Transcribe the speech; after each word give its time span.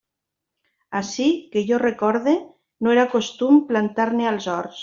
Ací, 0.99 1.27
que 1.51 1.63
jo 1.69 1.79
recorde, 1.83 2.35
no 2.87 2.97
era 2.97 3.07
costum 3.15 3.63
plantar-ne 3.73 4.31
als 4.35 4.53
horts. 4.57 4.79